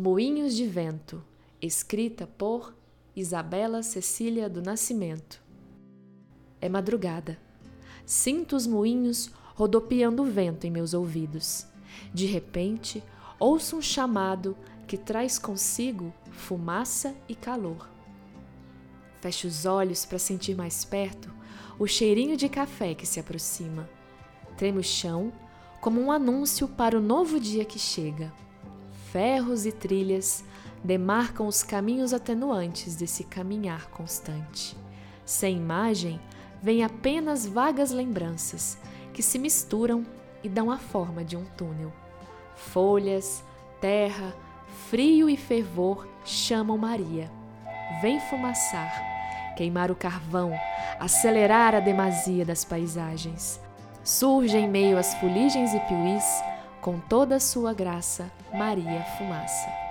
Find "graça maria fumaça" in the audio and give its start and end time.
57.72-59.87